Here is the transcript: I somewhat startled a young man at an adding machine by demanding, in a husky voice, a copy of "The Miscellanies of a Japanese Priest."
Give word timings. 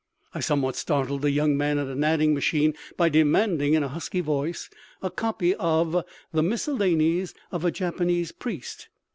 I 0.33 0.39
somewhat 0.39 0.77
startled 0.77 1.23
a 1.25 1.29
young 1.29 1.55
man 1.55 1.77
at 1.77 1.85
an 1.85 2.03
adding 2.03 2.33
machine 2.33 2.73
by 2.97 3.07
demanding, 3.07 3.75
in 3.75 3.83
a 3.83 3.87
husky 3.87 4.19
voice, 4.19 4.67
a 4.99 5.11
copy 5.11 5.53
of 5.53 6.03
"The 6.33 6.41
Miscellanies 6.41 7.35
of 7.51 7.63
a 7.63 7.69
Japanese 7.69 8.31
Priest." 8.31 8.87